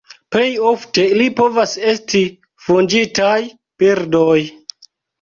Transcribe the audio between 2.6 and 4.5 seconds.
fuĝintaj birdoj.